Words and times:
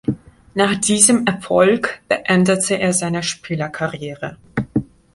Nach 0.55 0.73
diesem 0.73 1.27
Erfolg 1.27 2.01
beendete 2.07 2.73
er 2.73 2.91
seine 2.91 3.21
Spielerkarriere. 3.21 4.35